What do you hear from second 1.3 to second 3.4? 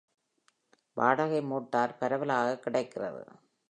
Motor, பரவலாக கிடைக்கிறது.